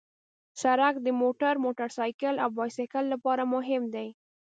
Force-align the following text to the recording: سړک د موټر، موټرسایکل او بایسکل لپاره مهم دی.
سړک 0.61 0.95
د 1.05 1.07
موټر، 1.21 1.53
موټرسایکل 1.65 2.35
او 2.43 2.49
بایسکل 2.57 3.05
لپاره 3.13 3.43
مهم 3.53 3.83
دی. 3.95 4.07